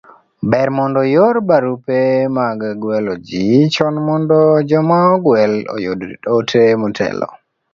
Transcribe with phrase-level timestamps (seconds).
[0.51, 1.99] ber mondo ior barupe
[2.37, 4.37] mag gwelo ji chon mondo
[4.69, 6.01] joma ogwel oyud
[6.35, 7.27] ote motelo